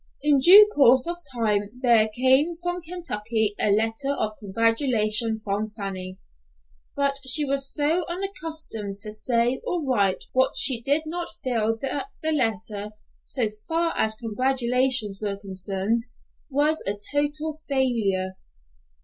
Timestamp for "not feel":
11.05-11.77